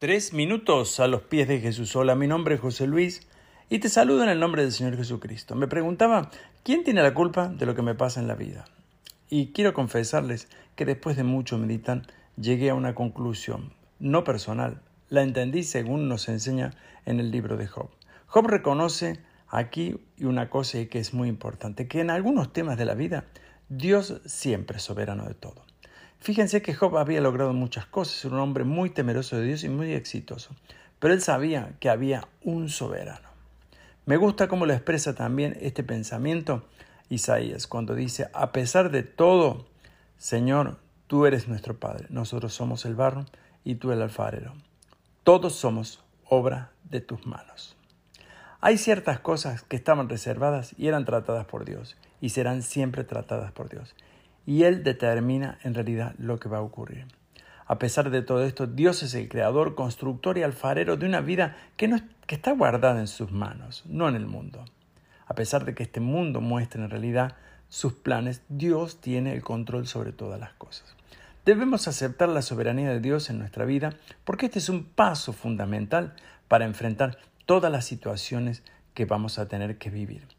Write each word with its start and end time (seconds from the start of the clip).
Tres 0.00 0.32
minutos 0.32 1.00
a 1.00 1.08
los 1.08 1.22
pies 1.22 1.48
de 1.48 1.58
Jesús. 1.58 1.96
Hola, 1.96 2.14
mi 2.14 2.28
nombre 2.28 2.54
es 2.54 2.60
José 2.60 2.86
Luis 2.86 3.26
y 3.68 3.80
te 3.80 3.88
saludo 3.88 4.22
en 4.22 4.28
el 4.28 4.38
nombre 4.38 4.62
del 4.62 4.70
Señor 4.70 4.96
Jesucristo. 4.96 5.56
Me 5.56 5.66
preguntaba, 5.66 6.30
¿quién 6.62 6.84
tiene 6.84 7.02
la 7.02 7.14
culpa 7.14 7.48
de 7.48 7.66
lo 7.66 7.74
que 7.74 7.82
me 7.82 7.96
pasa 7.96 8.20
en 8.20 8.28
la 8.28 8.36
vida? 8.36 8.66
Y 9.28 9.48
quiero 9.48 9.74
confesarles 9.74 10.46
que 10.76 10.84
después 10.84 11.16
de 11.16 11.24
mucho 11.24 11.58
meditar 11.58 12.02
llegué 12.36 12.70
a 12.70 12.76
una 12.76 12.94
conclusión, 12.94 13.72
no 13.98 14.22
personal, 14.22 14.80
la 15.08 15.22
entendí 15.22 15.64
según 15.64 16.08
nos 16.08 16.28
enseña 16.28 16.74
en 17.04 17.18
el 17.18 17.32
libro 17.32 17.56
de 17.56 17.66
Job. 17.66 17.90
Job 18.28 18.46
reconoce 18.46 19.18
aquí 19.48 20.00
una 20.20 20.48
cosa 20.48 20.78
que 20.84 21.00
es 21.00 21.12
muy 21.12 21.28
importante, 21.28 21.88
que 21.88 21.98
en 21.98 22.10
algunos 22.10 22.52
temas 22.52 22.78
de 22.78 22.84
la 22.84 22.94
vida 22.94 23.24
Dios 23.68 24.20
siempre 24.26 24.76
es 24.76 24.84
soberano 24.84 25.24
de 25.24 25.34
todo. 25.34 25.64
Fíjense 26.20 26.62
que 26.62 26.74
Job 26.74 26.96
había 26.98 27.20
logrado 27.20 27.52
muchas 27.52 27.86
cosas, 27.86 28.24
era 28.24 28.34
un 28.34 28.40
hombre 28.40 28.64
muy 28.64 28.90
temeroso 28.90 29.36
de 29.36 29.44
Dios 29.44 29.64
y 29.64 29.68
muy 29.68 29.92
exitoso, 29.92 30.54
pero 30.98 31.14
él 31.14 31.22
sabía 31.22 31.76
que 31.80 31.88
había 31.88 32.26
un 32.42 32.68
soberano. 32.68 33.28
Me 34.04 34.16
gusta 34.16 34.48
cómo 34.48 34.66
lo 34.66 34.72
expresa 34.72 35.14
también 35.14 35.56
este 35.60 35.82
pensamiento 35.82 36.64
Isaías 37.08 37.66
cuando 37.66 37.94
dice, 37.94 38.28
a 38.32 38.52
pesar 38.52 38.90
de 38.90 39.02
todo, 39.02 39.66
Señor, 40.16 40.78
tú 41.06 41.24
eres 41.24 41.46
nuestro 41.46 41.78
Padre, 41.78 42.06
nosotros 42.10 42.52
somos 42.52 42.84
el 42.84 42.94
barro 42.94 43.24
y 43.64 43.76
tú 43.76 43.92
el 43.92 44.02
alfarero. 44.02 44.54
Todos 45.22 45.54
somos 45.54 46.02
obra 46.24 46.72
de 46.84 47.00
tus 47.00 47.26
manos. 47.26 47.76
Hay 48.60 48.76
ciertas 48.76 49.20
cosas 49.20 49.62
que 49.62 49.76
estaban 49.76 50.08
reservadas 50.08 50.74
y 50.76 50.88
eran 50.88 51.04
tratadas 51.04 51.46
por 51.46 51.64
Dios 51.64 51.96
y 52.20 52.30
serán 52.30 52.62
siempre 52.62 53.04
tratadas 53.04 53.52
por 53.52 53.68
Dios 53.68 53.94
y 54.48 54.62
Él 54.62 54.82
determina 54.82 55.58
en 55.62 55.74
realidad 55.74 56.14
lo 56.16 56.40
que 56.40 56.48
va 56.48 56.56
a 56.56 56.62
ocurrir. 56.62 57.04
A 57.66 57.78
pesar 57.78 58.08
de 58.08 58.22
todo 58.22 58.42
esto, 58.44 58.66
Dios 58.66 59.02
es 59.02 59.12
el 59.12 59.28
creador, 59.28 59.74
constructor 59.74 60.38
y 60.38 60.42
alfarero 60.42 60.96
de 60.96 61.04
una 61.04 61.20
vida 61.20 61.58
que, 61.76 61.94
está 62.28 62.52
guardada 62.52 62.98
en 62.98 63.08
sus 63.08 63.30
manos, 63.30 63.84
no 63.84 64.08
en 64.08 64.14
el 64.14 64.26
mundo. 64.26 64.64
A 65.26 65.34
pesar 65.34 65.66
de 65.66 65.74
que 65.74 65.82
este 65.82 66.00
mundo 66.00 66.40
muestre 66.40 66.82
en 66.82 66.88
realidad 66.88 67.36
sus 67.68 67.92
planes, 67.92 68.40
Dios 68.48 69.02
tiene 69.02 69.34
el 69.34 69.42
control 69.42 69.86
sobre 69.86 70.12
todas 70.12 70.40
las 70.40 70.54
cosas. 70.54 70.96
Debemos 71.44 71.86
aceptar 71.86 72.30
la 72.30 72.40
soberanía 72.40 72.88
de 72.88 73.00
Dios 73.00 73.28
en 73.28 73.38
nuestra 73.38 73.66
vida 73.66 73.96
porque 74.24 74.46
este 74.46 74.60
es 74.60 74.70
un 74.70 74.84
paso 74.84 75.34
fundamental 75.34 76.14
para 76.48 76.64
enfrentar 76.64 77.18
todas 77.44 77.70
las 77.70 77.84
situaciones 77.84 78.62
que 78.94 79.04
vamos 79.04 79.38
a 79.38 79.46
tener 79.46 79.76
que 79.76 79.90
vivir. 79.90 80.37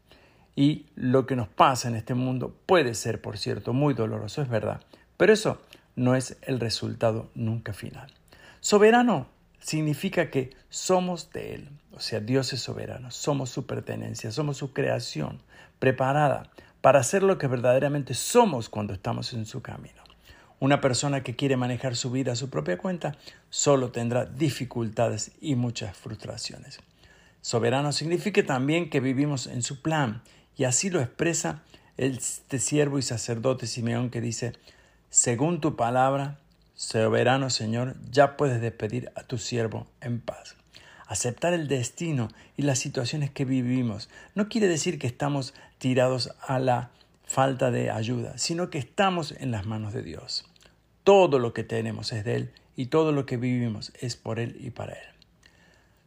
Y 0.56 0.86
lo 0.94 1.26
que 1.26 1.36
nos 1.36 1.48
pasa 1.48 1.88
en 1.88 1.94
este 1.94 2.14
mundo 2.14 2.54
puede 2.66 2.94
ser, 2.94 3.20
por 3.20 3.38
cierto, 3.38 3.72
muy 3.72 3.94
doloroso, 3.94 4.42
es 4.42 4.48
verdad, 4.48 4.80
pero 5.16 5.32
eso 5.32 5.60
no 5.96 6.14
es 6.14 6.36
el 6.42 6.60
resultado 6.60 7.30
nunca 7.34 7.72
final. 7.72 8.12
Soberano 8.60 9.28
significa 9.60 10.30
que 10.30 10.50
somos 10.68 11.32
de 11.32 11.54
Él, 11.54 11.68
o 11.92 12.00
sea, 12.00 12.20
Dios 12.20 12.52
es 12.52 12.60
soberano, 12.60 13.10
somos 13.10 13.50
su 13.50 13.66
pertenencia, 13.66 14.30
somos 14.32 14.56
su 14.56 14.72
creación, 14.72 15.40
preparada 15.78 16.50
para 16.80 17.00
hacer 17.00 17.22
lo 17.22 17.38
que 17.38 17.46
verdaderamente 17.46 18.14
somos 18.14 18.68
cuando 18.68 18.94
estamos 18.94 19.32
en 19.32 19.46
su 19.46 19.62
camino. 19.62 20.02
Una 20.60 20.80
persona 20.80 21.22
que 21.22 21.36
quiere 21.36 21.56
manejar 21.56 21.96
su 21.96 22.10
vida 22.10 22.32
a 22.32 22.36
su 22.36 22.50
propia 22.50 22.78
cuenta 22.78 23.16
solo 23.48 23.90
tendrá 23.92 24.26
dificultades 24.26 25.32
y 25.40 25.54
muchas 25.54 25.96
frustraciones. 25.96 26.80
Soberano 27.40 27.92
significa 27.92 28.44
también 28.44 28.90
que 28.90 29.00
vivimos 29.00 29.46
en 29.46 29.62
su 29.62 29.80
plan 29.80 30.22
y 30.60 30.64
así 30.64 30.90
lo 30.90 31.00
expresa 31.00 31.62
este 31.96 32.58
siervo 32.58 32.98
y 32.98 33.02
sacerdote 33.02 33.66
Simeón 33.66 34.10
que 34.10 34.20
dice, 34.20 34.52
según 35.08 35.62
tu 35.62 35.74
palabra, 35.74 36.38
soberano 36.74 37.48
Señor, 37.48 37.96
ya 38.10 38.36
puedes 38.36 38.60
despedir 38.60 39.10
a 39.14 39.22
tu 39.22 39.38
siervo 39.38 39.86
en 40.02 40.20
paz. 40.20 40.56
Aceptar 41.06 41.54
el 41.54 41.66
destino 41.66 42.28
y 42.58 42.62
las 42.64 42.78
situaciones 42.78 43.30
que 43.30 43.46
vivimos 43.46 44.10
no 44.34 44.50
quiere 44.50 44.68
decir 44.68 44.98
que 44.98 45.06
estamos 45.06 45.54
tirados 45.78 46.30
a 46.46 46.58
la 46.58 46.90
falta 47.24 47.70
de 47.70 47.90
ayuda, 47.90 48.36
sino 48.36 48.68
que 48.68 48.76
estamos 48.76 49.32
en 49.32 49.52
las 49.52 49.64
manos 49.64 49.94
de 49.94 50.02
Dios. 50.02 50.44
Todo 51.04 51.38
lo 51.38 51.54
que 51.54 51.64
tenemos 51.64 52.12
es 52.12 52.22
de 52.22 52.34
Él 52.34 52.52
y 52.76 52.88
todo 52.88 53.12
lo 53.12 53.24
que 53.24 53.38
vivimos 53.38 53.94
es 53.98 54.14
por 54.16 54.38
Él 54.38 54.58
y 54.60 54.72
para 54.72 54.92
Él. 54.92 55.19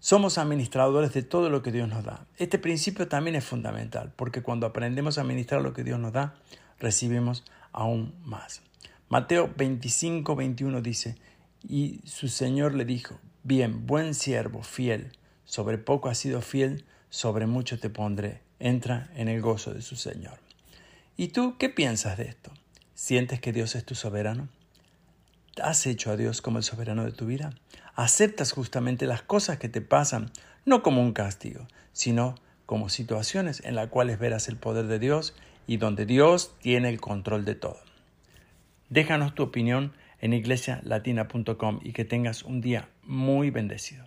Somos 0.03 0.38
administradores 0.38 1.14
de 1.14 1.24
todo 1.24 1.50
lo 1.50 1.64
que 1.64 1.72
Dios 1.72 1.88
nos 1.88 2.03
da. 2.03 2.28
Este 2.38 2.59
principio 2.59 3.08
también 3.08 3.38
es 3.38 3.46
fundamental, 3.46 4.12
porque 4.18 4.41
cuando 4.41 4.68
aprendemos 4.68 5.18
a 5.18 5.22
administrar 5.22 5.62
lo 5.62 5.72
que 5.72 5.86
Dios 5.86 5.97
nos 5.97 6.12
da, 6.12 6.36
recibimos 6.78 7.46
aún 7.72 8.14
más. 8.25 8.62
Mateo 9.08 9.50
25, 9.56 10.36
21 10.36 10.81
dice, 10.81 11.16
y 11.66 12.02
su 12.03 12.28
Señor 12.28 12.74
le 12.74 12.84
dijo, 12.84 13.18
bien, 13.44 13.88
buen 13.88 14.14
siervo, 14.14 14.62
fiel, 14.62 15.14
sobre 15.46 15.78
poco 15.78 16.09
has 16.09 16.18
sido 16.18 16.41
fiel, 16.41 16.84
sobre 17.09 17.47
mucho 17.47 17.80
te 17.80 17.90
pondré, 17.90 18.41
entra 18.59 19.09
en 19.16 19.30
el 19.30 19.40
gozo 19.41 19.74
de 19.74 19.81
su 19.81 19.96
Señor. 19.96 20.38
¿Y 21.16 21.30
tú 21.30 21.56
qué 21.58 21.70
piensas 21.70 22.18
de 22.18 22.25
esto? 22.25 22.52
¿Sientes 22.94 23.40
que 23.40 23.53
Dios 23.53 23.74
es 23.75 23.85
tu 23.85 23.96
soberano? 23.96 24.50
¿Has 25.62 25.86
hecho 25.86 26.12
a 26.12 26.18
Dios 26.18 26.41
como 26.41 26.58
el 26.58 26.64
soberano 26.64 27.06
de 27.06 27.12
tu 27.12 27.28
vida? 27.28 27.53
¿Aceptas 27.94 28.52
justamente 28.52 29.06
las 29.06 29.22
cosas 29.22 29.59
que 29.59 29.69
te 29.69 29.81
pasan, 29.81 30.31
no 30.66 30.81
como 30.81 31.02
un 31.02 31.14
castigo, 31.14 31.68
sino 31.91 32.36
como 32.66 32.90
situaciones 32.90 33.62
en 33.64 33.75
las 33.75 33.90
cuales 33.90 34.18
verás 34.18 34.47
el 34.47 34.58
poder 34.58 34.88
de 34.88 34.97
Dios 34.97 35.36
y 35.68 35.78
donde 35.78 36.08
Dios 36.08 36.56
tiene 36.59 36.90
el 36.90 37.00
control 37.00 37.46
de 37.46 37.53
todo? 37.53 37.80
Déjanos 38.90 39.36
tu 39.36 39.44
opinión 39.44 39.94
en 40.22 40.34
iglesialatina.com 40.34 41.81
y 41.84 41.94
que 41.94 42.06
tengas 42.06 42.44
un 42.44 42.59
día 42.59 42.90
muy 43.03 43.52
bendecido. 43.52 44.06